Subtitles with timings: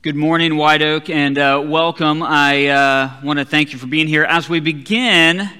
[0.00, 2.22] Good morning, White Oak, and uh, welcome.
[2.22, 4.22] I uh, want to thank you for being here.
[4.22, 5.50] As we begin,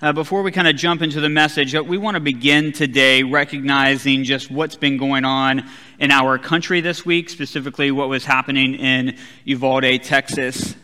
[0.00, 3.24] uh, before we kind of jump into the message, uh, we want to begin today
[3.24, 8.76] recognizing just what's been going on in our country this week, specifically what was happening
[8.76, 10.76] in Uvalde, Texas.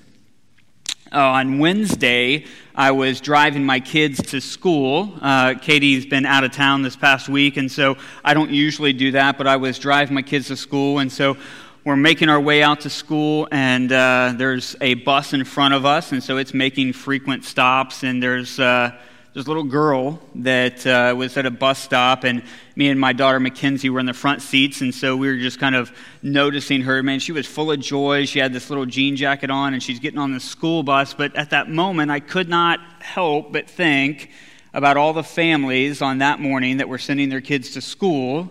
[1.13, 2.45] Uh, on Wednesday,
[2.75, 5.17] I was driving my kids to school.
[5.23, 9.13] Uh, Katie's been out of town this past week, and so I don't usually do
[9.13, 11.37] that, but I was driving my kids to school, and so
[11.85, 15.85] we're making our way out to school, and uh, there's a bus in front of
[15.85, 18.03] us, and so it's making frequent stops.
[18.03, 18.91] And there's uh,
[19.37, 22.43] a little girl that uh, was at a bus stop, and
[22.75, 25.61] me and my daughter Mackenzie were in the front seats, and so we were just
[25.61, 25.93] kind of
[26.23, 27.03] noticing her.
[27.03, 28.25] Man, she was full of joy.
[28.25, 31.13] She had this little jean jacket on, and she's getting on the school bus.
[31.13, 34.31] But at that moment, I could not help but think
[34.73, 38.51] about all the families on that morning that were sending their kids to school,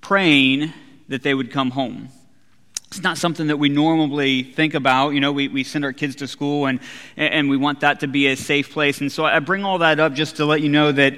[0.00, 0.72] praying
[1.08, 2.08] that they would come home.
[2.94, 5.10] It's not something that we normally think about.
[5.10, 6.78] You know, we, we send our kids to school and,
[7.16, 9.00] and we want that to be a safe place.
[9.00, 11.14] And so I bring all that up just to let you know that,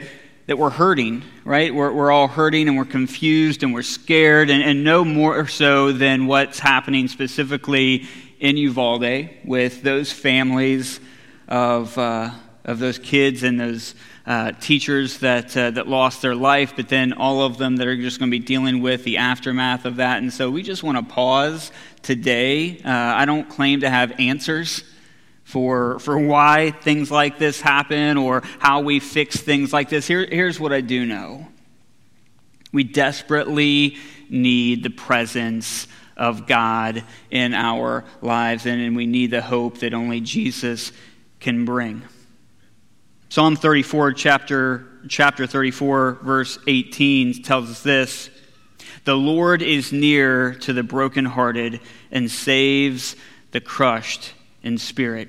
[0.46, 1.74] that we're hurting, right?
[1.74, 5.92] We're, we're all hurting and we're confused and we're scared, and, and no more so
[5.92, 8.06] than what's happening specifically
[8.40, 10.98] in Uvalde with those families
[11.46, 12.30] of, uh,
[12.64, 13.94] of those kids and those
[14.26, 17.96] uh, teachers that, uh, that lost their life, but then all of them that are
[17.96, 20.18] just going to be dealing with the aftermath of that.
[20.18, 21.70] And so we just want to pause
[22.02, 22.80] today.
[22.80, 24.82] Uh, I don't claim to have answers
[25.44, 30.06] for, for why things like this happen or how we fix things like this.
[30.08, 31.46] Here, here's what I do know
[32.72, 33.96] we desperately
[34.28, 39.94] need the presence of God in our lives, and, and we need the hope that
[39.94, 40.90] only Jesus
[41.38, 42.02] can bring.
[43.28, 48.30] Psalm 34, chapter, chapter 34, verse 18 tells us this
[49.04, 51.80] The Lord is near to the brokenhearted
[52.12, 53.16] and saves
[53.50, 54.32] the crushed
[54.62, 55.28] in spirit.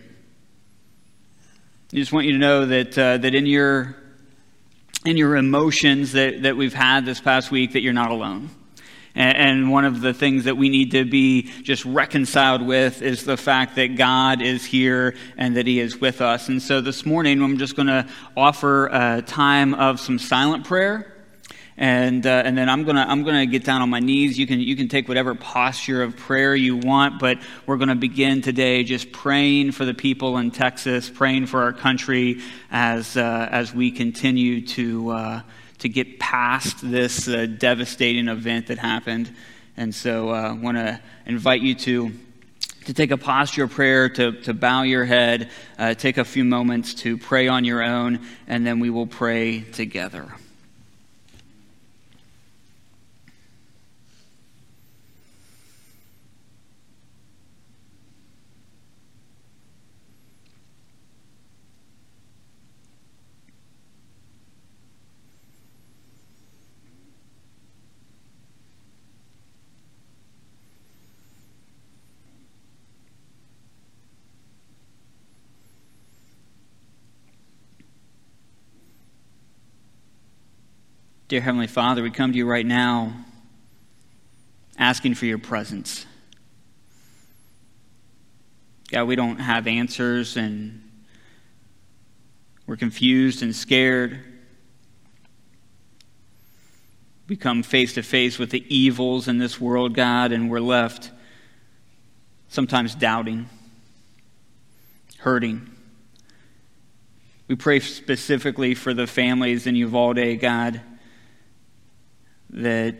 [1.91, 3.97] I just want you to know that, uh, that in, your,
[5.03, 8.51] in your emotions that, that we've had this past week, that you're not alone.
[9.17, 13.35] And one of the things that we need to be just reconciled with is the
[13.35, 16.49] fact that God is here and that He is with us.
[16.49, 21.15] And so this morning, I'm just going to offer a time of some silent prayer.
[21.77, 24.37] And, uh, and then I'm going to I'm gonna get down on my knees.
[24.37, 27.95] You can, you can take whatever posture of prayer you want, but we're going to
[27.95, 33.49] begin today just praying for the people in Texas, praying for our country as, uh,
[33.51, 35.09] as we continue to.
[35.09, 35.41] Uh,
[35.79, 39.33] to get past this uh, devastating event that happened.
[39.75, 42.11] And so I uh, want to invite you to,
[42.85, 46.43] to take a posture of prayer, to, to bow your head, uh, take a few
[46.43, 50.33] moments to pray on your own, and then we will pray together.
[81.27, 83.11] Dear Heavenly Father, we come to you right now
[84.77, 86.05] asking for your presence.
[88.89, 90.89] God, we don't have answers and
[92.65, 94.21] we're confused and scared.
[97.27, 101.11] We come face to face with the evils in this world, God, and we're left
[102.47, 103.49] sometimes doubting,
[105.17, 105.69] hurting.
[107.49, 110.81] We pray specifically for the families in Uvalde, God
[112.49, 112.95] that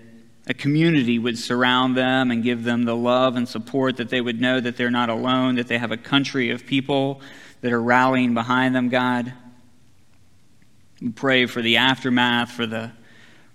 [0.50, 4.40] a community would surround them and give them the love and support that they would
[4.40, 7.22] know that they're not alone, that they have a country of people
[7.62, 9.34] that are rallying behind them, God.
[11.02, 12.91] We pray for the aftermath, for the,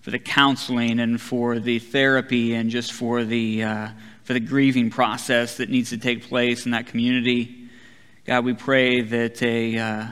[0.03, 3.89] for the counseling, and for the therapy, and just for the, uh,
[4.25, 7.69] for the grieving process that needs to take place in that community.
[8.27, 10.07] God, we pray that a, uh,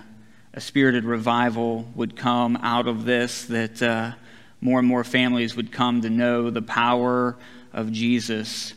[0.55, 3.83] a spirited revival would come out of this, that.
[3.83, 4.13] Uh,
[4.61, 7.37] more and more families would come to know the power
[7.73, 8.75] of Jesus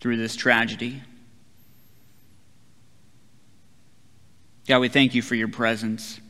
[0.00, 1.02] through this tragedy.
[4.66, 6.20] God, we thank you for your presence,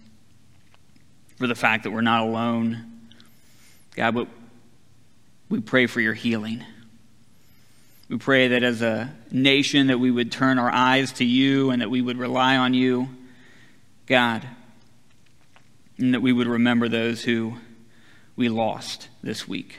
[1.36, 2.90] for the fact that we're not alone.
[3.94, 4.28] God, but
[5.48, 6.64] we pray for your healing.
[8.08, 11.80] We pray that as a nation that we would turn our eyes to you and
[11.80, 13.08] that we would rely on you,
[14.06, 14.46] God,
[15.98, 17.56] and that we would remember those who
[18.36, 19.78] we lost this week.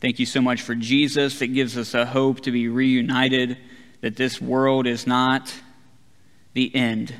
[0.00, 3.58] Thank you so much for Jesus that gives us a hope to be reunited,
[4.00, 5.52] that this world is not
[6.54, 7.14] the end.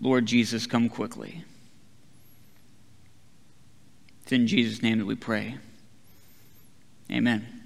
[0.00, 1.44] Lord Jesus, come quickly.
[4.22, 5.56] It's in Jesus' name that we pray.
[7.10, 7.57] Amen.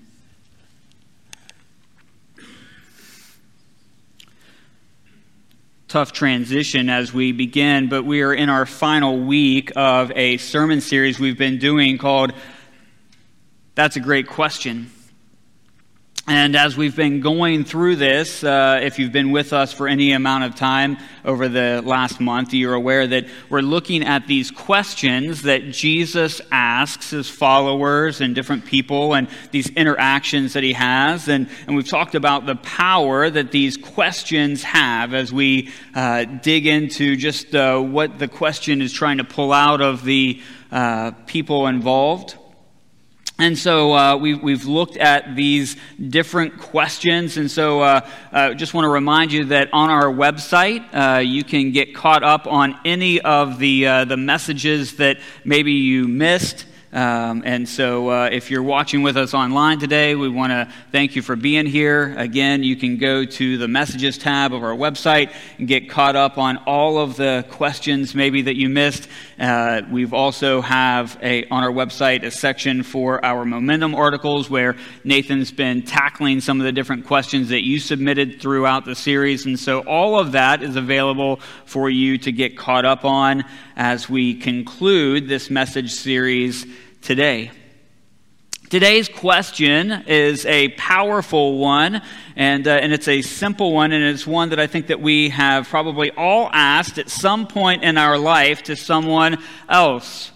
[5.93, 10.81] Tough transition as we begin, but we are in our final week of a sermon
[10.81, 12.33] series we've been doing called
[13.75, 14.91] That's a Great Question.
[16.29, 20.13] And as we've been going through this, uh, if you've been with us for any
[20.13, 25.43] amount of time over the last month, you're aware that we're looking at these questions
[25.43, 31.27] that Jesus asks his followers and different people and these interactions that he has.
[31.27, 36.69] And, and we've talked about the power that these questions have as we uh, dig
[36.69, 40.41] into just uh, what the question is trying to pull out of the
[40.71, 42.37] uh, people involved.
[43.38, 47.38] And so uh, we, we've looked at these different questions.
[47.38, 51.43] And so uh, uh, just want to remind you that on our website, uh, you
[51.43, 56.67] can get caught up on any of the, uh, the messages that maybe you missed.
[56.93, 61.17] Um, and so, uh, if you're watching with us online today, we want to thank
[61.17, 62.14] you for being here.
[62.19, 66.37] Again, you can go to the messages tab of our website and get caught up
[66.37, 69.08] on all of the questions maybe that you missed.
[69.43, 74.77] Uh, we've also have a on our website a section for our momentum articles where
[75.03, 79.59] Nathan's been tackling some of the different questions that you submitted throughout the series, and
[79.59, 83.43] so all of that is available for you to get caught up on
[83.75, 86.65] as we conclude this message series
[87.00, 87.50] today.
[88.73, 92.01] Today's question is a powerful one,
[92.37, 95.29] and, uh, and it's a simple one, and it's one that I think that we
[95.29, 99.37] have probably all asked at some point in our life to someone
[99.69, 100.33] else.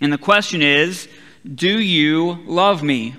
[0.00, 1.06] And the question is,
[1.44, 3.14] do you love me?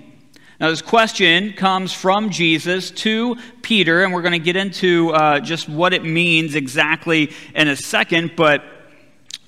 [0.60, 5.40] Now, this question comes from Jesus to Peter, and we're going to get into uh,
[5.40, 8.64] just what it means exactly in a second, but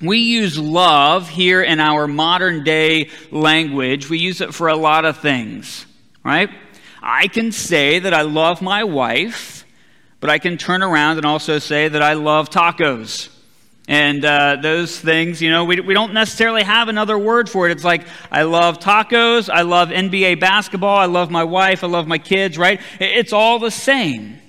[0.02, 4.10] we use love here in our modern day language.
[4.10, 5.86] We use it for a lot of things,
[6.24, 6.50] right?
[7.02, 9.66] I can say that I love my wife,
[10.20, 13.30] but I can turn around and also say that I love tacos.
[13.88, 17.72] And uh, those things, you know, we, we don't necessarily have another word for it.
[17.72, 22.08] It's like, I love tacos, I love NBA basketball, I love my wife, I love
[22.08, 22.80] my kids, right?
[23.00, 24.41] It's all the same.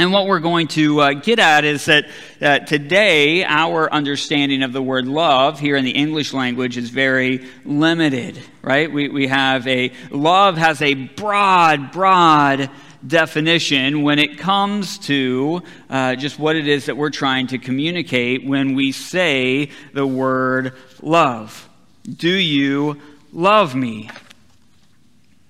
[0.00, 2.06] And what we're going to uh, get at is that
[2.40, 7.46] uh, today our understanding of the word love here in the English language is very
[7.66, 8.90] limited, right?
[8.90, 12.70] We, we have a, love has a broad, broad
[13.06, 18.46] definition when it comes to uh, just what it is that we're trying to communicate
[18.46, 20.72] when we say the word
[21.02, 21.68] love.
[22.10, 22.98] Do you
[23.34, 24.08] love me?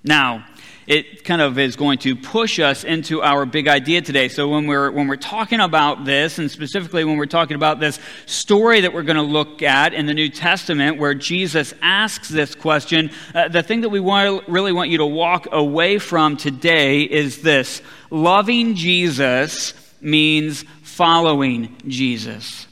[0.02, 0.44] Now,
[0.90, 4.28] it kind of is going to push us into our big idea today.
[4.28, 8.00] So when we're when we're talking about this, and specifically when we're talking about this
[8.26, 12.56] story that we're going to look at in the New Testament, where Jesus asks this
[12.56, 17.02] question, uh, the thing that we want, really want you to walk away from today
[17.02, 22.66] is this: loving Jesus means following Jesus.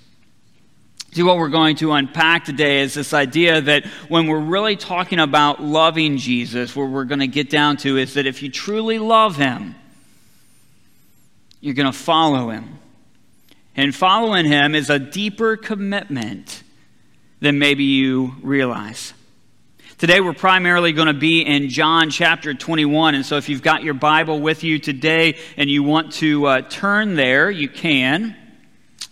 [1.12, 5.18] See, what we're going to unpack today is this idea that when we're really talking
[5.18, 8.98] about loving Jesus, what we're going to get down to is that if you truly
[8.98, 9.74] love him,
[11.60, 12.78] you're going to follow him.
[13.74, 16.62] And following him is a deeper commitment
[17.40, 19.14] than maybe you realize.
[19.96, 23.14] Today, we're primarily going to be in John chapter 21.
[23.14, 26.60] And so, if you've got your Bible with you today and you want to uh,
[26.62, 28.36] turn there, you can.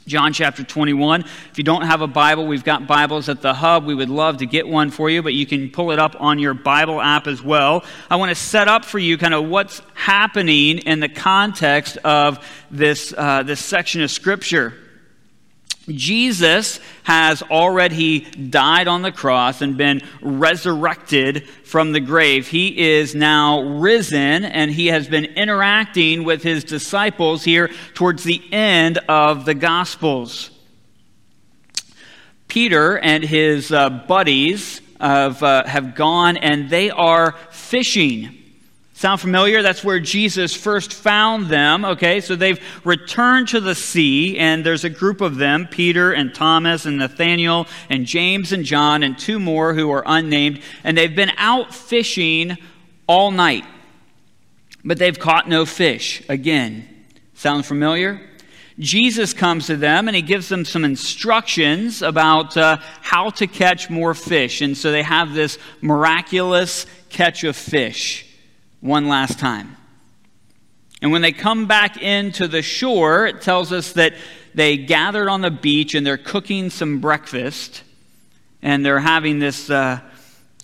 [0.06, 1.22] John chapter 21.
[1.22, 3.84] If you don't have a Bible, we've got Bibles at the hub.
[3.84, 6.38] We would love to get one for you, but you can pull it up on
[6.38, 7.84] your Bible app as well.
[8.08, 12.38] I want to set up for you kind of what's happening in the context of
[12.70, 14.74] this, uh, this section of Scripture.
[15.88, 22.48] Jesus has already died on the cross and been resurrected from the grave.
[22.48, 28.42] He is now risen and he has been interacting with his disciples here towards the
[28.52, 30.50] end of the Gospels.
[32.48, 38.35] Peter and his uh, buddies have, uh, have gone and they are fishing.
[38.96, 39.60] Sound familiar?
[39.60, 41.84] That's where Jesus first found them.
[41.84, 46.34] Okay, so they've returned to the sea, and there's a group of them Peter and
[46.34, 51.14] Thomas and Nathaniel and James and John and two more who are unnamed, and they've
[51.14, 52.56] been out fishing
[53.06, 53.66] all night,
[54.82, 56.22] but they've caught no fish.
[56.30, 56.88] Again,
[57.34, 58.22] sound familiar?
[58.78, 63.90] Jesus comes to them and he gives them some instructions about uh, how to catch
[63.90, 64.62] more fish.
[64.62, 68.25] And so they have this miraculous catch of fish
[68.80, 69.76] one last time.
[71.02, 74.14] And when they come back into the shore, it tells us that
[74.54, 77.82] they gathered on the beach and they're cooking some breakfast
[78.62, 80.00] and they're having this, uh,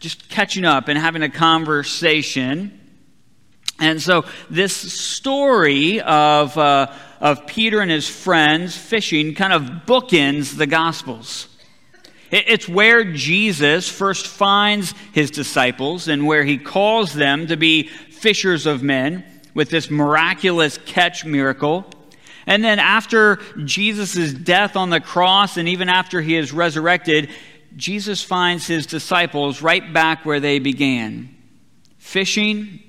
[0.01, 2.79] just catching up and having a conversation.
[3.79, 10.57] And so, this story of, uh, of Peter and his friends fishing kind of bookends
[10.57, 11.49] the Gospels.
[12.33, 18.65] It's where Jesus first finds his disciples and where he calls them to be fishers
[18.65, 19.25] of men
[19.55, 21.85] with this miraculous catch miracle.
[22.47, 27.29] And then, after Jesus' death on the cross, and even after he is resurrected,
[27.77, 31.37] Jesus finds his disciples right back where they began
[31.99, 32.81] fishing,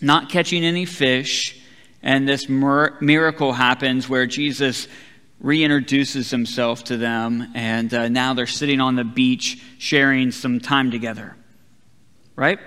[0.00, 1.62] not catching any fish,
[2.02, 4.88] and this miracle happens where Jesus
[5.44, 10.90] reintroduces himself to them, and uh, now they're sitting on the beach sharing some time
[10.90, 11.36] together.
[12.34, 12.58] Right?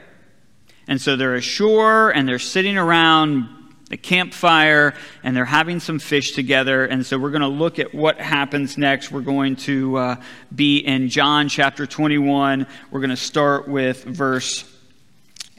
[0.88, 3.50] And so they're ashore and they're sitting around
[3.90, 4.94] the campfire
[5.24, 6.86] and they're having some fish together.
[6.86, 9.12] And so we're going to look at what happens next.
[9.12, 10.16] We're going to uh,
[10.56, 12.68] be in John chapter 21.
[12.92, 14.64] We're going to start with verse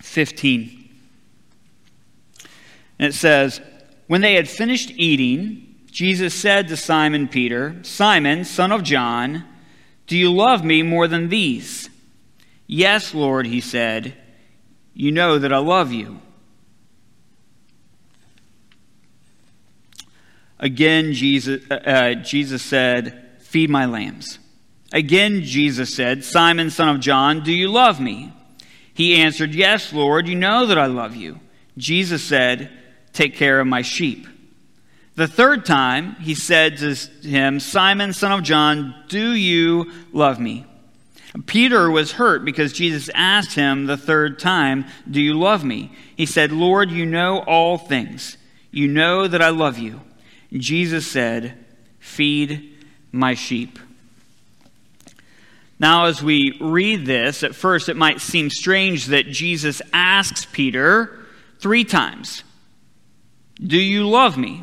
[0.02, 0.88] 15.
[2.98, 3.60] And it says,
[4.06, 5.67] When they had finished eating,
[5.98, 9.44] Jesus said to Simon Peter, Simon, son of John,
[10.06, 11.90] do you love me more than these?
[12.68, 14.14] Yes, Lord, he said,
[14.94, 16.20] you know that I love you.
[20.60, 24.38] Again, Jesus, uh, uh, Jesus said, Feed my lambs.
[24.92, 28.32] Again, Jesus said, Simon, son of John, do you love me?
[28.94, 31.40] He answered, Yes, Lord, you know that I love you.
[31.76, 32.70] Jesus said,
[33.12, 34.28] Take care of my sheep.
[35.18, 40.64] The third time, he said to him, Simon, son of John, do you love me?
[41.46, 45.90] Peter was hurt because Jesus asked him the third time, Do you love me?
[46.14, 48.36] He said, Lord, you know all things.
[48.70, 50.02] You know that I love you.
[50.52, 51.64] Jesus said,
[51.98, 52.78] Feed
[53.10, 53.80] my sheep.
[55.80, 61.26] Now, as we read this, at first it might seem strange that Jesus asks Peter
[61.58, 62.44] three times,
[63.60, 64.62] Do you love me?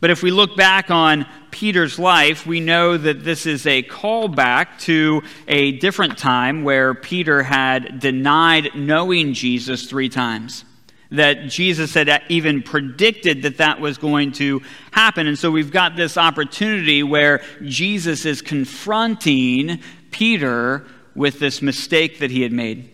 [0.00, 4.78] But if we look back on Peter's life, we know that this is a callback
[4.80, 10.64] to a different time where Peter had denied knowing Jesus three times
[11.10, 15.26] that Jesus had even predicted that that was going to happen.
[15.26, 20.84] And so we've got this opportunity where Jesus is confronting Peter
[21.14, 22.90] with this mistake that he had made.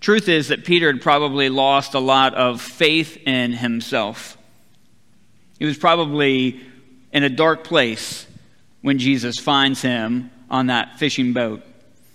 [0.00, 4.37] Truth is that Peter had probably lost a lot of faith in himself.
[5.58, 6.60] He was probably
[7.12, 8.26] in a dark place
[8.82, 11.62] when Jesus finds him on that fishing boat.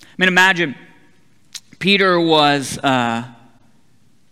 [0.01, 0.75] I mean, imagine
[1.79, 2.77] Peter was.
[2.77, 3.25] Uh,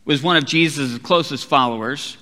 [0.05, 2.17] was one of Jesus' closest followers.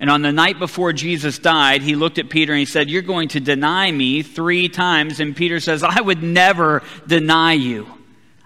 [0.00, 3.02] And on the night before Jesus died, he looked at Peter and he said, You're
[3.02, 5.20] going to deny me three times.
[5.20, 7.86] And Peter says, I would never deny you.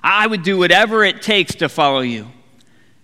[0.03, 2.29] I would do whatever it takes to follow you.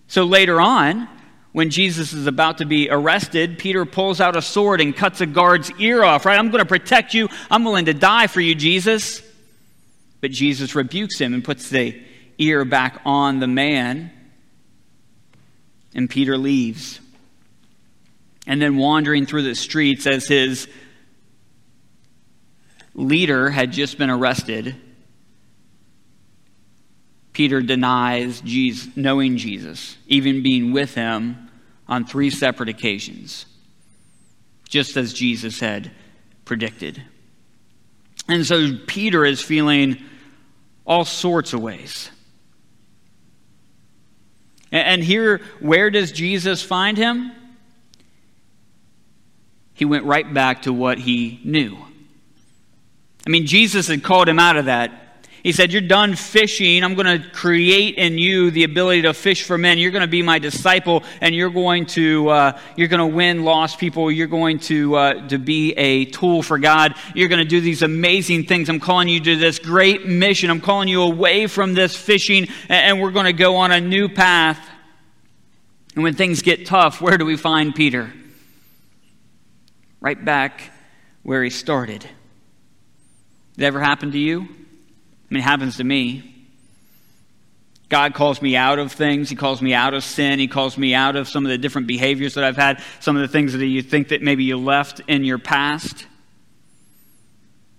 [0.08, 1.08] So later on,
[1.54, 5.26] when Jesus is about to be arrested, Peter pulls out a sword and cuts a
[5.26, 6.36] guard's ear off, right?
[6.36, 7.28] I'm going to protect you.
[7.48, 9.22] I'm willing to die for you, Jesus.
[10.20, 12.02] But Jesus rebukes him and puts the
[12.38, 14.10] ear back on the man
[15.94, 16.98] and Peter leaves.
[18.48, 20.66] And then wandering through the streets as his
[22.94, 24.74] leader had just been arrested,
[27.32, 31.43] Peter denies Jesus, knowing Jesus, even being with him
[31.88, 33.46] on three separate occasions,
[34.68, 35.90] just as Jesus had
[36.44, 37.02] predicted.
[38.28, 40.02] And so Peter is feeling
[40.86, 42.10] all sorts of ways.
[44.72, 47.30] And here, where does Jesus find him?
[49.74, 51.76] He went right back to what he knew.
[53.26, 55.03] I mean, Jesus had called him out of that.
[55.44, 56.82] He said, You're done fishing.
[56.82, 59.76] I'm going to create in you the ability to fish for men.
[59.76, 63.44] You're going to be my disciple, and you're going to, uh, you're going to win
[63.44, 64.10] lost people.
[64.10, 66.94] You're going to, uh, to be a tool for God.
[67.14, 68.70] You're going to do these amazing things.
[68.70, 70.48] I'm calling you to this great mission.
[70.48, 74.08] I'm calling you away from this fishing, and we're going to go on a new
[74.08, 74.58] path.
[75.94, 78.10] And when things get tough, where do we find Peter?
[80.00, 80.72] Right back
[81.22, 82.00] where he started.
[82.00, 84.48] Did it ever happen to you?
[85.34, 86.32] Mean, it happens to me.
[87.88, 89.28] God calls me out of things.
[89.28, 90.38] He calls me out of sin.
[90.38, 93.22] He calls me out of some of the different behaviors that I've had, some of
[93.22, 96.06] the things that you think that maybe you left in your past.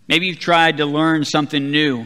[0.10, 2.06] Maybe you've tried to learn something new.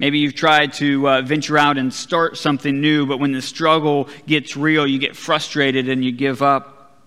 [0.00, 4.08] Maybe you've tried to uh, venture out and start something new, but when the struggle
[4.26, 6.98] gets real, you get frustrated and you give up.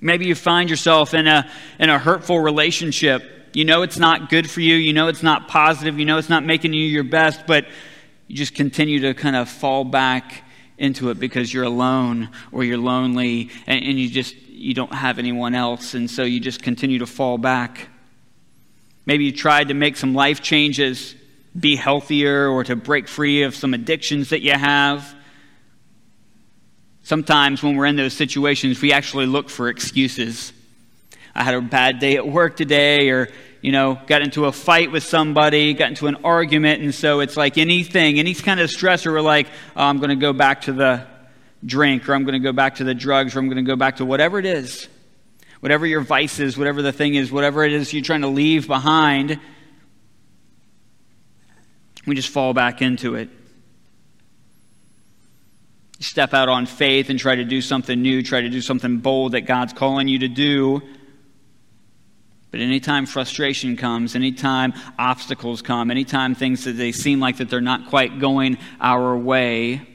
[0.00, 3.39] Maybe you find yourself in a, in a hurtful relationship.
[3.52, 4.76] You know it's not good for you.
[4.76, 5.98] You know it's not positive.
[5.98, 7.66] You know it's not making you your best, but
[8.30, 10.44] you just continue to kind of fall back
[10.80, 15.18] into it because you're alone or you're lonely and, and you just you don't have
[15.18, 17.88] anyone else and so you just continue to fall back
[19.04, 21.14] maybe you tried to make some life changes
[21.58, 25.14] be healthier or to break free of some addictions that you have
[27.02, 30.52] sometimes when we're in those situations we actually look for excuses
[31.34, 33.28] i had a bad day at work today or
[33.60, 37.36] you know, got into a fight with somebody, got into an argument, and so it's
[37.36, 40.72] like anything, any kind of stressor, we're like, oh, I'm going to go back to
[40.72, 41.06] the
[41.64, 43.76] drink, or I'm going to go back to the drugs, or I'm going to go
[43.76, 44.88] back to whatever it is.
[45.60, 48.66] Whatever your vice is, whatever the thing is, whatever it is you're trying to leave
[48.66, 49.38] behind,
[52.06, 53.28] we just fall back into it.
[55.98, 59.32] Step out on faith and try to do something new, try to do something bold
[59.32, 60.80] that God's calling you to do
[62.50, 67.60] but anytime frustration comes, anytime obstacles come, anytime things that they seem like that they're
[67.60, 69.86] not quite going our way,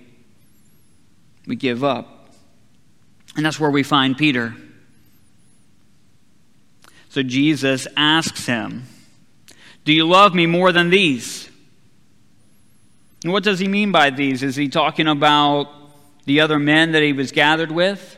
[1.45, 2.29] we give up.
[3.35, 4.55] And that's where we find Peter.
[7.09, 8.83] So Jesus asks him,
[9.83, 11.49] Do you love me more than these?
[13.23, 14.43] And what does he mean by these?
[14.43, 15.67] Is he talking about
[16.25, 18.17] the other men that he was gathered with?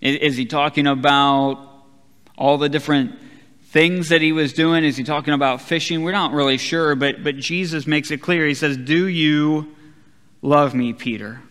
[0.00, 1.67] Is he talking about
[2.38, 3.18] all the different
[3.64, 4.84] things that he was doing?
[4.84, 6.02] Is he talking about fishing?
[6.02, 8.46] We're not really sure, but, but Jesus makes it clear.
[8.46, 9.76] He says, Do you
[10.40, 11.42] love me, Peter?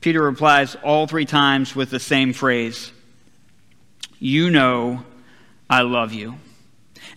[0.00, 2.92] Peter replies all three times with the same phrase
[4.20, 5.02] You know
[5.68, 6.36] I love you.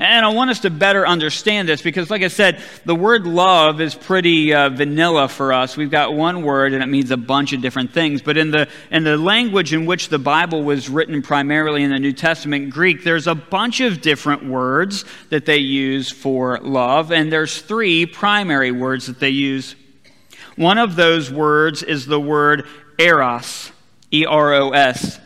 [0.02, 3.80] And I want us to better understand this because, like I said, the word love
[3.80, 5.78] is pretty uh, vanilla for us.
[5.78, 8.24] We've got one word and it means a bunch of different things.
[8.24, 12.00] But in the, in the language in which the Bible was written primarily in the
[12.00, 17.12] New Testament, Greek, there's a bunch of different words that they use for love.
[17.12, 19.76] And there's three primary words that they use.
[20.56, 22.66] One of those words is the word
[22.98, 23.72] eros,
[24.12, 25.21] E R O S.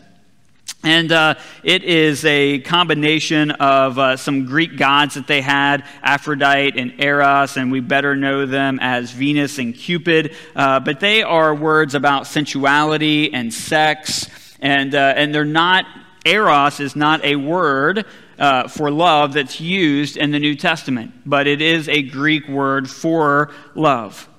[0.85, 6.79] And uh, it is a combination of uh, some Greek gods that they had, Aphrodite
[6.79, 10.35] and Eros, and we better know them as Venus and Cupid.
[10.55, 15.85] Uh, but they are words about sensuality and sex, and, uh, and they're not,
[16.23, 18.05] Eros is not a word
[18.37, 22.87] uh, for love that's used in the New Testament, but it is a Greek word
[22.87, 24.29] for love.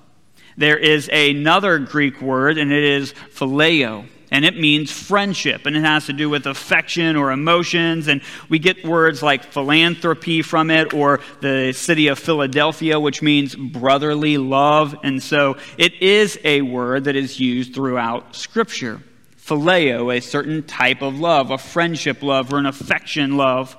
[0.57, 5.85] There is another Greek word, and it is phileo and it means friendship, and it
[5.85, 8.09] has to do with affection or emotions.
[8.09, 13.55] And we get words like philanthropy from it, or the city of Philadelphia, which means
[13.55, 14.97] brotherly love.
[15.03, 19.01] And so it is a word that is used throughout Scripture.
[19.39, 23.77] Phileo, a certain type of love, a friendship love, or an affection love.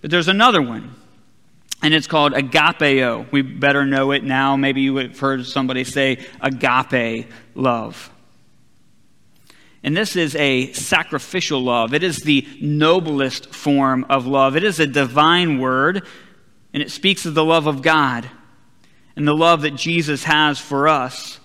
[0.00, 0.96] But there's another one,
[1.80, 3.30] and it's called agapeo.
[3.30, 4.56] We better know it now.
[4.56, 8.10] Maybe you have heard somebody say agape love.
[9.86, 11.94] And this is a sacrificial love.
[11.94, 14.56] It is the noblest form of love.
[14.56, 16.04] It is a divine word,
[16.74, 18.28] and it speaks of the love of God
[19.14, 21.38] and the love that Jesus has for us.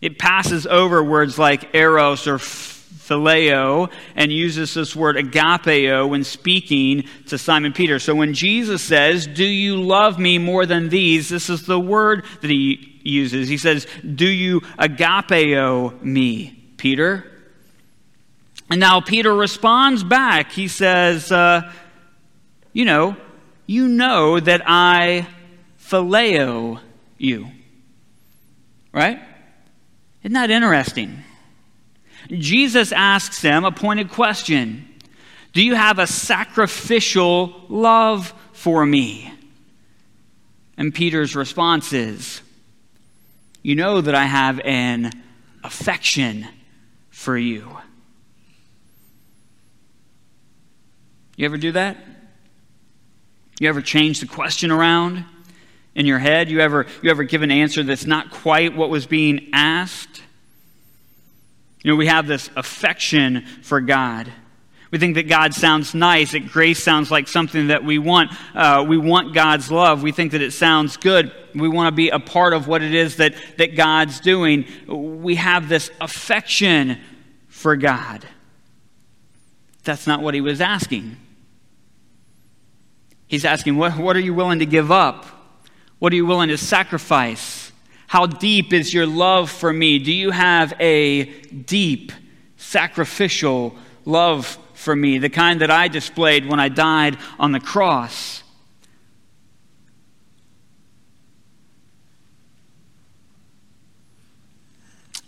[0.00, 7.04] It passes over words like eros or phileo and uses this word agapeo when speaking
[7.26, 7.98] to Simon Peter.
[7.98, 11.28] So when Jesus says, Do you love me more than these?
[11.28, 13.50] This is the word that he uses.
[13.50, 16.56] He says, Do you agapeo me?
[16.86, 17.24] Peter.
[18.70, 20.52] And now Peter responds back.
[20.52, 21.72] He says, uh,
[22.72, 23.16] You know,
[23.66, 25.26] you know that I
[25.80, 26.78] phileo
[27.18, 27.48] you.
[28.92, 29.20] Right?
[30.22, 31.24] Isn't that interesting?
[32.30, 34.88] Jesus asks him a pointed question
[35.54, 39.34] Do you have a sacrificial love for me?
[40.76, 42.42] And Peter's response is,
[43.64, 45.10] You know that I have an
[45.64, 46.46] affection
[47.26, 47.76] for you.
[51.34, 51.96] You ever do that?
[53.58, 55.24] You ever change the question around
[55.96, 56.48] in your head?
[56.48, 60.22] You ever, you ever give an answer that's not quite what was being asked?
[61.82, 64.30] You know, we have this affection for God.
[64.92, 68.30] We think that God sounds nice, that grace sounds like something that we want.
[68.54, 70.04] Uh, we want God's love.
[70.04, 71.32] We think that it sounds good.
[71.56, 74.66] We want to be a part of what it is that, that God's doing.
[74.86, 77.00] We have this affection
[77.66, 78.24] for God.
[79.82, 81.16] That's not what he was asking.
[83.26, 85.26] He's asking, what, what are you willing to give up?
[85.98, 87.72] What are you willing to sacrifice?
[88.06, 89.98] How deep is your love for me?
[89.98, 92.12] Do you have a deep,
[92.56, 93.74] sacrificial
[94.04, 98.44] love for me, the kind that I displayed when I died on the cross?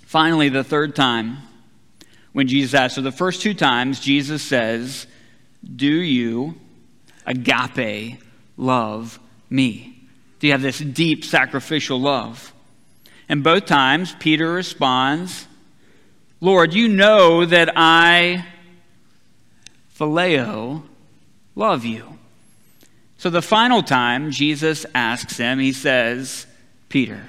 [0.07, 1.39] Finally, the third time,
[2.33, 5.07] when Jesus asks, so the first two times, Jesus says,
[5.77, 6.55] Do you
[7.27, 8.21] agape
[8.57, 9.19] love
[9.51, 10.07] me?
[10.39, 12.53] Do you have this deep sacrificial love?
[13.29, 15.47] And both times, Peter responds,
[16.41, 18.47] Lord, you know that I,
[19.99, 20.83] phileo,
[21.55, 22.19] love you.
[23.19, 26.47] So the final time Jesus asks him, he says,
[26.89, 27.27] Peter,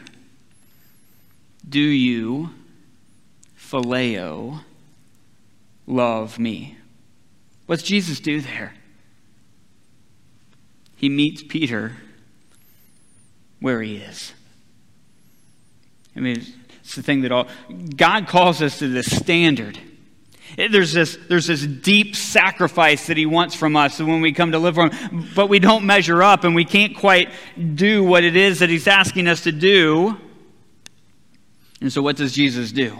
[1.67, 2.51] do you,
[3.57, 4.61] phileo,
[5.89, 6.77] love me?
[7.65, 8.73] What's Jesus do there?
[10.99, 11.93] he meets Peter
[13.61, 14.33] where he is.
[16.13, 16.43] I mean,
[16.81, 17.47] it's the thing that all
[17.95, 19.79] God calls us to this standard.
[20.57, 24.51] Eh, there's this, there's this deep sacrifice that he wants from us when we come
[24.51, 27.29] to live for him, but we don't measure up and we can't quite
[27.75, 30.19] do what it is that he's asking us to do.
[31.79, 32.97] And so, what does Jesus do?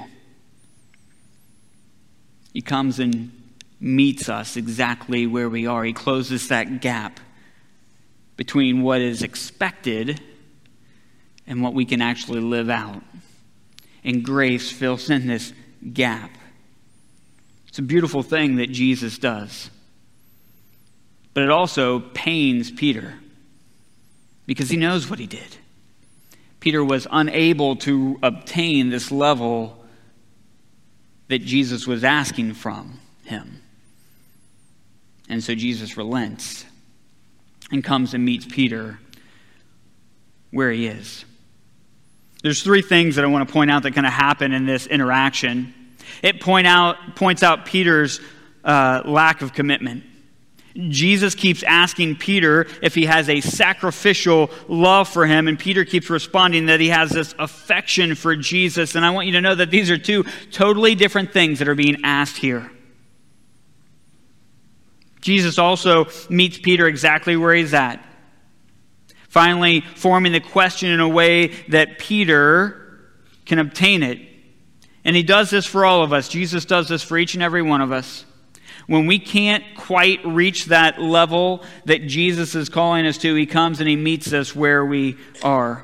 [2.60, 3.32] He comes and
[3.80, 7.22] meets us exactly where we are, he closes that gap
[8.36, 10.20] between what is expected
[11.48, 13.02] and what we can actually live out.
[14.04, 15.54] And grace fills in this
[15.94, 16.32] gap.
[17.70, 19.70] It's a beautiful thing that Jesus does.
[21.34, 23.14] But it also pains Peter
[24.46, 25.56] because he knows what he did.
[26.60, 29.79] Peter was unable to obtain this level
[31.30, 33.62] that Jesus was asking from him.
[35.30, 36.66] And so Jesus relents
[37.72, 39.00] and comes and meets Peter
[40.52, 41.24] where he is.
[42.42, 44.88] There's three things that I want to point out that kind of happen in this
[44.88, 45.74] interaction.
[46.24, 48.20] It point out, points out Peter's
[48.64, 50.04] uh, lack of commitment.
[50.76, 56.10] Jesus keeps asking Peter if he has a sacrificial love for him, and Peter keeps
[56.10, 58.96] responding that he has this affection for Jesus.
[58.96, 61.76] And I want you to know that these are two totally different things that are
[61.76, 62.72] being asked here.
[65.22, 68.06] Jesus also meets Peter exactly where he's at.
[69.28, 73.10] Finally, forming the question in a way that Peter
[73.46, 74.20] can obtain it.
[75.04, 76.30] And he does this for all of us.
[76.30, 78.26] Jesus does this for each and every one of us.
[78.90, 83.80] When we can't quite reach that level that Jesus is calling us to, he comes
[83.80, 85.84] and he meets us where we are.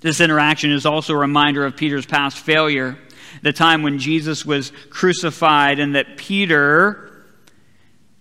[0.00, 2.98] This interaction is also a reminder of Peter's past failure,
[3.42, 7.24] the time when Jesus was crucified, and that Peter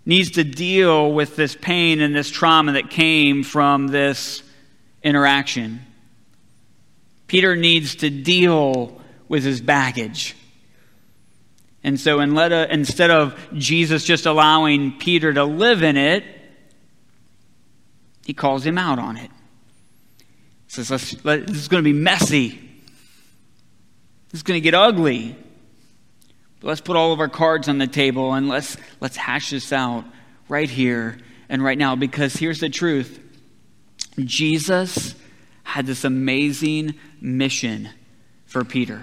[0.05, 4.43] needs to deal with this pain and this trauma that came from this
[5.01, 5.81] interaction.
[7.25, 10.35] Peter needs to deal with his baggage.
[11.83, 16.23] And so, instead of Jesus just allowing Peter to live in it,
[18.25, 19.31] he calls him out on it.
[20.67, 22.49] He says, let, This is going to be messy.
[24.29, 25.35] This is going to get ugly.
[26.59, 29.73] But let's put all of our cards on the table and let's, let's hash this
[29.73, 30.05] out
[30.47, 31.17] right here
[31.49, 33.19] and right now because here's the truth
[34.17, 35.15] Jesus
[35.63, 37.89] had this amazing mission
[38.45, 39.01] for Peter.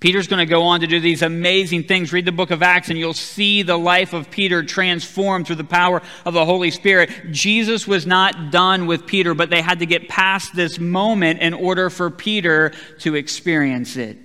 [0.00, 2.10] Peter's going to go on to do these amazing things.
[2.10, 5.64] Read the book of Acts, and you'll see the life of Peter transformed through the
[5.64, 7.10] power of the Holy Spirit.
[7.30, 11.52] Jesus was not done with Peter, but they had to get past this moment in
[11.52, 14.16] order for Peter to experience it.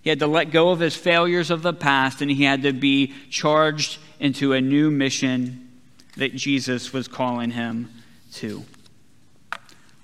[0.00, 2.72] He had to let go of his failures of the past and he had to
[2.72, 5.68] be charged into a new mission
[6.16, 7.90] that Jesus was calling him
[8.34, 8.64] to.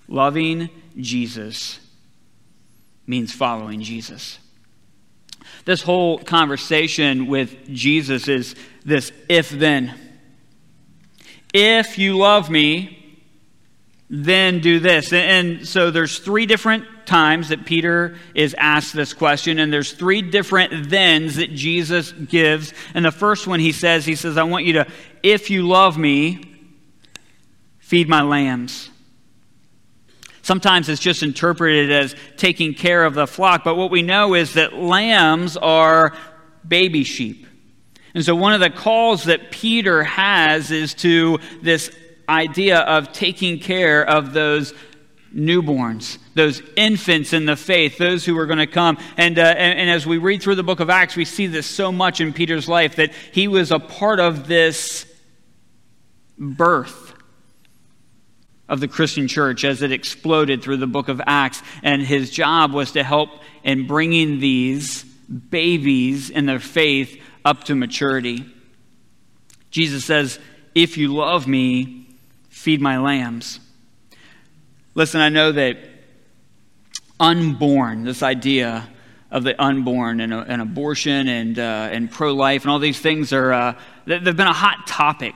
[0.09, 1.79] Loving Jesus
[3.07, 4.41] means following Jesus.
[5.65, 9.95] This whole conversation with Jesus is this if then.
[11.55, 12.99] If you love me,
[14.09, 15.13] then do this.
[15.13, 20.21] And so there's three different times that Peter is asked this question, and there's three
[20.21, 22.75] different thens that Jesus gives.
[22.95, 24.87] And the first one he says, he says, I want you to,
[25.23, 26.45] if you love me,
[27.79, 28.91] feed my lambs.
[30.43, 34.55] Sometimes it's just interpreted as taking care of the flock, but what we know is
[34.55, 36.13] that lambs are
[36.67, 37.47] baby sheep.
[38.15, 41.91] And so, one of the calls that Peter has is to this
[42.29, 44.75] idea of taking care of those
[45.35, 48.99] newborns, those infants in the faith, those who are going to come.
[49.17, 51.67] And, uh, and, and, as we read through the book of Acts, we see this
[51.67, 55.07] so much in Peter's life that he was a part of this
[56.39, 57.12] birth
[58.69, 61.63] of the Christian church as it exploded through the book of Acts.
[61.83, 63.31] And his job was to help
[63.65, 68.45] in bringing these babies in their faith up to maturity.
[69.71, 70.39] Jesus says,
[70.75, 72.17] If you love me,
[72.49, 73.61] feed my lambs.
[74.95, 75.79] Listen, I know that
[77.19, 78.89] unborn, this idea
[79.31, 83.33] of the unborn and, and abortion and, uh, and pro life and all these things
[83.33, 85.35] are, uh, they've been a hot topic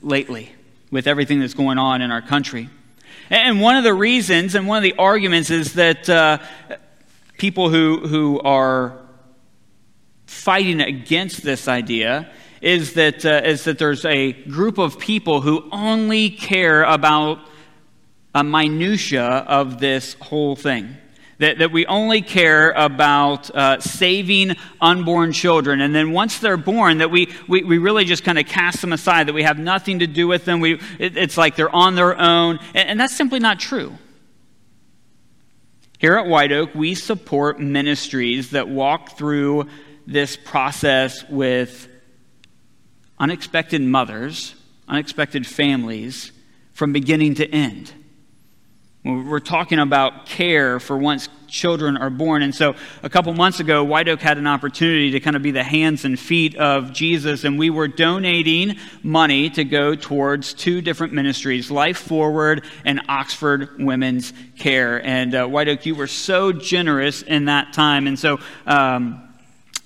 [0.00, 0.50] lately
[0.90, 2.68] with everything that's going on in our country.
[3.30, 6.38] And one of the reasons and one of the arguments is that uh,
[7.38, 8.98] people who, who are
[10.26, 15.68] fighting against this idea is that, uh, is that there's a group of people who
[15.72, 17.38] only care about
[18.34, 20.96] a minutia of this whole thing.
[21.40, 25.80] That, that we only care about uh, saving unborn children.
[25.80, 28.92] And then once they're born, that we, we, we really just kind of cast them
[28.92, 30.60] aside, that we have nothing to do with them.
[30.60, 32.58] We, it, it's like they're on their own.
[32.74, 33.96] And, and that's simply not true.
[35.98, 39.66] Here at White Oak, we support ministries that walk through
[40.06, 41.88] this process with
[43.18, 44.54] unexpected mothers,
[44.88, 46.32] unexpected families
[46.74, 47.94] from beginning to end.
[49.02, 52.42] We're talking about care for once children are born.
[52.42, 55.52] And so a couple months ago, White Oak had an opportunity to kind of be
[55.52, 60.82] the hands and feet of Jesus, and we were donating money to go towards two
[60.82, 65.02] different ministries Life Forward and Oxford Women's Care.
[65.02, 68.06] And uh, White Oak, you were so generous in that time.
[68.06, 69.29] And so, um,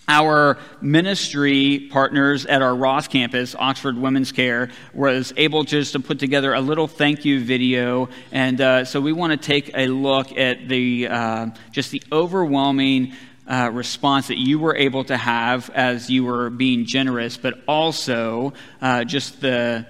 [0.08, 6.18] our ministry partners at our Ross campus, Oxford Women's Care, was able just to put
[6.18, 10.36] together a little thank you video, and uh, so we want to take a look
[10.36, 13.14] at the uh, just the overwhelming.
[13.46, 18.54] Uh, response that you were able to have as you were being generous, but also
[18.80, 19.84] uh, just the,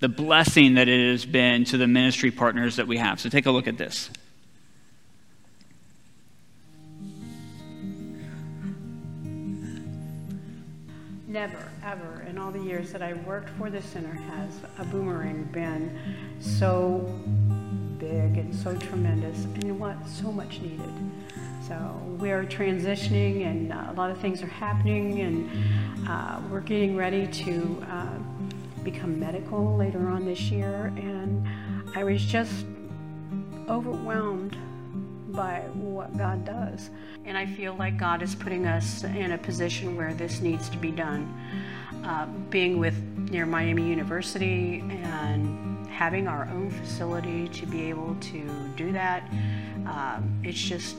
[0.00, 3.18] the blessing that it has been to the ministry partners that we have.
[3.18, 4.10] So take a look at this.
[11.38, 15.44] Never, ever, in all the years that I've worked for the center, has a boomerang
[15.52, 15.96] been
[16.40, 16.98] so
[17.96, 20.92] big and so tremendous and what so much needed.
[21.68, 21.76] So
[22.18, 27.28] we're transitioning and uh, a lot of things are happening and uh, we're getting ready
[27.28, 28.18] to uh,
[28.82, 31.46] become medical later on this year and
[31.94, 32.66] I was just
[33.68, 34.56] overwhelmed
[35.28, 36.90] by what God does.
[37.24, 40.78] And I feel like God is putting us in a position where this needs to
[40.78, 41.32] be done.
[42.04, 42.96] Uh, being with
[43.30, 49.28] near Miami University and having our own facility to be able to do that,
[49.86, 50.96] um, it's just,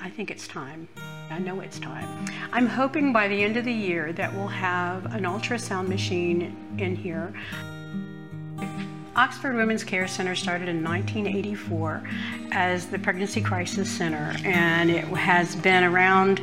[0.00, 0.88] I think it's time.
[1.30, 2.26] I know it's time.
[2.52, 6.96] I'm hoping by the end of the year that we'll have an ultrasound machine in
[6.96, 7.34] here
[9.18, 12.08] Oxford Women's Care Center started in 1984
[12.52, 16.40] as the Pregnancy Crisis Center, and it has been around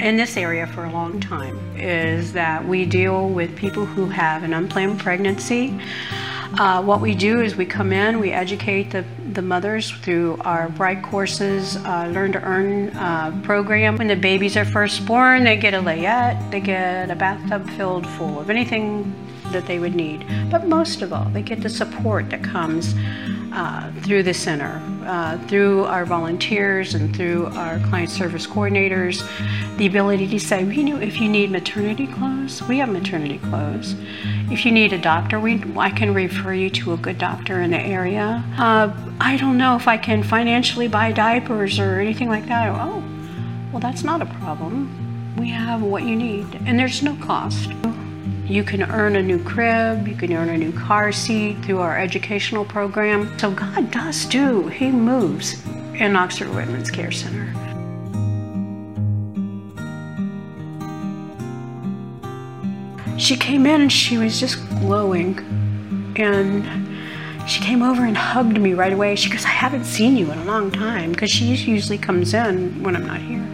[0.00, 1.56] in this area for a long time.
[1.76, 5.78] Is that we deal with people who have an unplanned pregnancy.
[6.58, 9.04] Uh, what we do is we come in, we educate the,
[9.34, 13.96] the mothers through our Bright Courses uh, Learn to Earn uh, program.
[13.96, 18.08] When the babies are first born, they get a layette, they get a bathtub filled
[18.08, 20.26] full of anything that they would need.
[20.50, 22.94] But most of all, they get the support that comes
[23.52, 29.26] uh, through the center, uh, through our volunteers and through our client service coordinators.
[29.78, 33.94] The ability to say, you know, if you need maternity clothes, we have maternity clothes.
[34.50, 37.70] If you need a doctor, we, I can refer you to a good doctor in
[37.70, 38.44] the area.
[38.58, 42.68] Uh, I don't know if I can financially buy diapers or anything like that.
[42.68, 43.02] Oh,
[43.72, 45.34] well, that's not a problem.
[45.36, 47.70] We have what you need, and there's no cost.
[48.48, 51.98] You can earn a new crib, you can earn a new car seat through our
[51.98, 53.38] educational program.
[53.38, 57.52] So God does do, He moves in Oxford Women's Care Center.
[63.18, 65.38] She came in and she was just glowing.
[66.16, 66.88] And
[67.46, 69.14] she came over and hugged me right away.
[69.16, 72.82] She goes, I haven't seen you in a long time because she usually comes in
[72.82, 73.46] when I'm not here.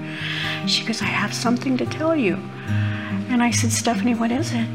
[0.69, 2.37] She goes, I have something to tell you.
[3.29, 4.69] And I said, Stephanie, what is it?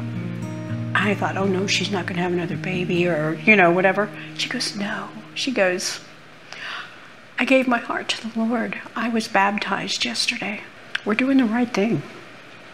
[1.02, 4.10] I thought, oh no, she's not going to have another baby or, you know, whatever.
[4.36, 5.08] She goes, no.
[5.34, 6.00] She goes,
[7.38, 8.78] I gave my heart to the Lord.
[8.94, 10.60] I was baptized yesterday.
[11.06, 12.02] We're doing the right thing.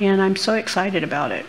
[0.01, 1.47] And I'm so excited about it.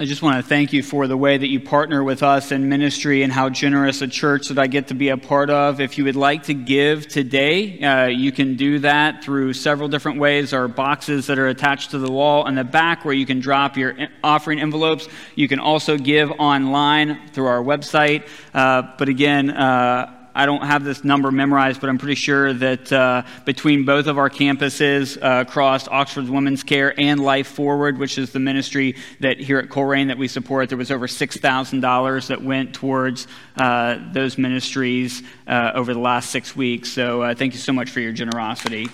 [0.00, 2.70] I just want to thank you for the way that you partner with us in
[2.70, 5.78] ministry and how generous a church that I get to be a part of.
[5.78, 10.18] If you would like to give today, uh, you can do that through several different
[10.18, 10.52] ways.
[10.52, 13.40] There are boxes that are attached to the wall in the back where you can
[13.40, 15.06] drop your offering envelopes.
[15.34, 18.26] You can also give online through our website.
[18.54, 22.92] Uh, but again, uh, I don't have this number memorized, but I'm pretty sure that
[22.92, 28.18] uh, between both of our campuses uh, across Oxford's Women's Care and Life Forward, which
[28.18, 32.42] is the ministry that here at Colerain that we support, there was over $6,000 that
[32.42, 36.90] went towards uh, those ministries uh, over the last six weeks.
[36.90, 38.88] So uh, thank you so much for your generosity.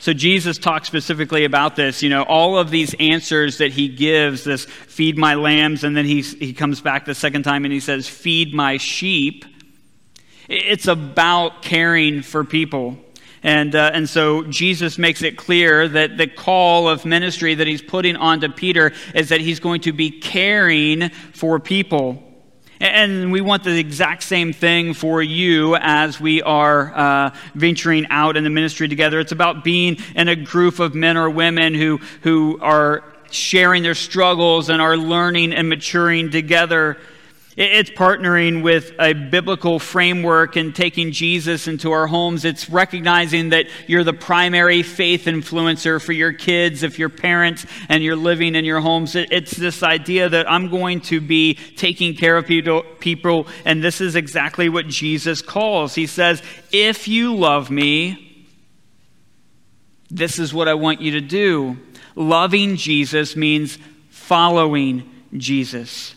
[0.00, 2.02] So Jesus talks specifically about this.
[2.02, 6.04] You know, all of these answers that he gives, this feed my lambs, and then
[6.04, 9.44] he, he comes back the second time and he says, feed my sheep.
[10.48, 12.96] It's about caring for people.
[13.42, 17.82] And, uh, and so Jesus makes it clear that the call of ministry that he's
[17.82, 22.22] putting onto Peter is that he's going to be caring for people.
[22.80, 28.36] And we want the exact same thing for you as we are uh, venturing out
[28.36, 29.18] in the ministry together.
[29.18, 33.94] It's about being in a group of men or women who, who are sharing their
[33.94, 36.98] struggles and are learning and maturing together.
[37.58, 42.44] It's partnering with a biblical framework and taking Jesus into our homes.
[42.44, 48.04] It's recognizing that you're the primary faith influencer for your kids, if you're parents and
[48.04, 49.16] you're living in your homes.
[49.16, 54.14] It's this idea that I'm going to be taking care of people, and this is
[54.14, 55.96] exactly what Jesus calls.
[55.96, 56.40] He says,
[56.70, 58.46] If you love me,
[60.10, 61.76] this is what I want you to do.
[62.14, 63.78] Loving Jesus means
[64.10, 66.14] following Jesus.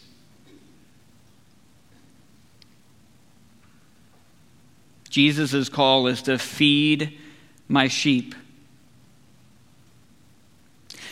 [5.12, 7.19] Jesus' call is to feed
[7.67, 8.34] my sheep.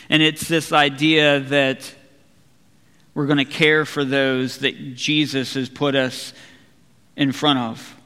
[0.08, 1.94] And it's this idea that
[3.14, 6.32] we're going to care for those that Jesus has put us
[7.16, 7.96] in front of.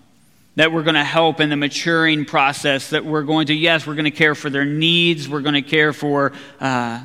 [0.57, 2.91] That we're going to help in the maturing process.
[2.91, 5.29] That we're going to, yes, we're going to care for their needs.
[5.29, 7.01] We're going to care for uh,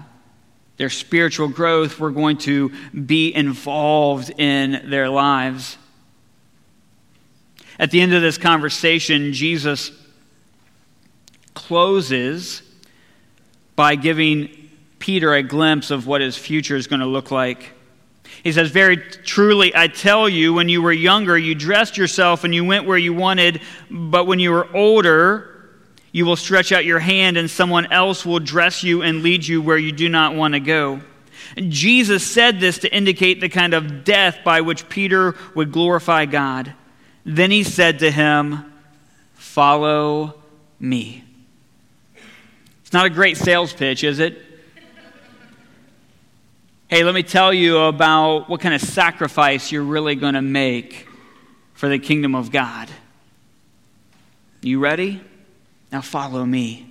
[0.78, 1.99] their spiritual growth.
[1.99, 5.78] We're going to be involved in their lives.
[7.80, 9.92] At the end of this conversation, Jesus
[11.54, 12.62] closes
[13.78, 17.72] by giving Peter a glimpse of what his future is going to look like.
[18.44, 22.54] He says, Very truly, I tell you, when you were younger, you dressed yourself and
[22.54, 25.70] you went where you wanted, but when you were older,
[26.12, 29.62] you will stretch out your hand and someone else will dress you and lead you
[29.62, 31.00] where you do not want to go.
[31.56, 36.74] Jesus said this to indicate the kind of death by which Peter would glorify God.
[37.25, 38.65] Then he said to him,
[39.36, 40.36] Follow
[40.79, 41.23] me.
[42.82, 44.41] It's not a great sales pitch, is it?
[46.88, 51.08] Hey, let me tell you about what kind of sacrifice you're really going to make
[51.73, 52.89] for the kingdom of God.
[54.62, 55.21] You ready?
[55.91, 56.88] Now follow me.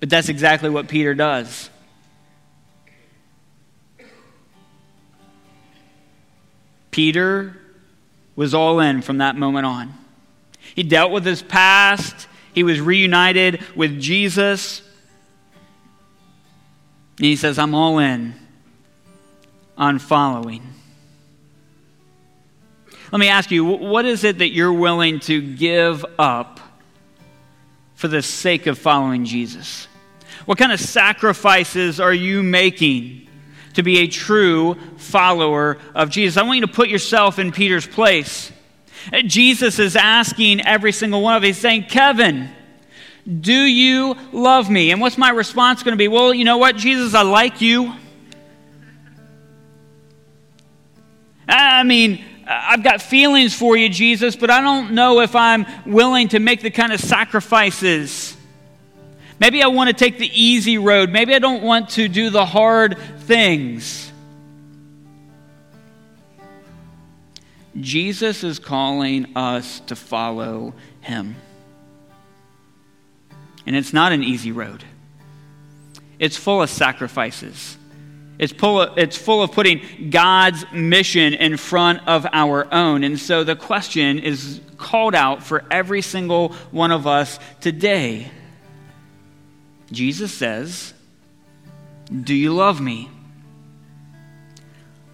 [0.00, 1.68] But that's exactly what Peter does.
[6.90, 7.60] Peter
[8.36, 9.92] was all in from that moment on.
[10.74, 14.82] He dealt with his past, he was reunited with Jesus.
[17.18, 18.34] And he says, I'm all in
[19.76, 20.62] on following.
[23.10, 26.60] Let me ask you, what is it that you're willing to give up
[27.94, 29.88] for the sake of following Jesus?
[30.44, 33.28] What kind of sacrifices are you making?
[33.76, 36.36] To be a true follower of Jesus.
[36.36, 38.52] I want you to put yourself in Peter's place.
[39.24, 42.50] Jesus is asking every single one of us, saying, Kevin,
[43.40, 44.90] do you love me?
[44.90, 46.08] And what's my response going to be?
[46.08, 47.94] Well, you know what, Jesus, I like you.
[51.48, 56.28] I mean, I've got feelings for you, Jesus, but I don't know if I'm willing
[56.28, 58.35] to make the kind of sacrifices
[59.38, 61.10] Maybe I want to take the easy road.
[61.10, 64.10] Maybe I don't want to do the hard things.
[67.78, 71.36] Jesus is calling us to follow him.
[73.66, 74.84] And it's not an easy road,
[76.18, 77.76] it's full of sacrifices.
[78.38, 83.02] It's full, of, it's full of putting God's mission in front of our own.
[83.02, 88.30] And so the question is called out for every single one of us today.
[89.90, 90.94] Jesus says,
[92.10, 93.10] Do you love me?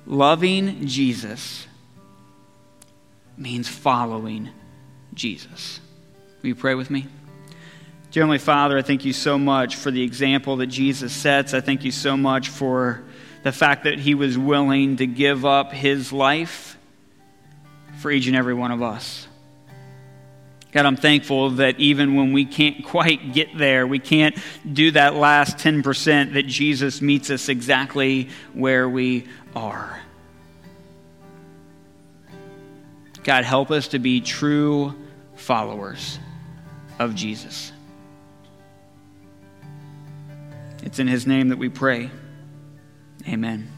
[0.07, 1.66] Loving Jesus
[3.37, 4.49] means following
[5.14, 5.81] Jesus.
[6.43, 7.07] Will you pray with me?
[8.11, 11.55] Dear Heavenly Father, I thank you so much for the example that Jesus sets.
[11.55, 13.03] I thank you so much for
[13.43, 16.77] the fact that he was willing to give up his life
[18.01, 19.27] for each and every one of us.
[20.73, 24.37] God, I'm thankful that even when we can't quite get there, we can't
[24.70, 30.01] do that last 10%, that Jesus meets us exactly where we are.
[33.23, 34.95] God, help us to be true
[35.37, 36.18] followers
[36.99, 37.70] of Jesus.
[40.83, 42.11] It's in his name that we pray.
[43.29, 43.72] Amen.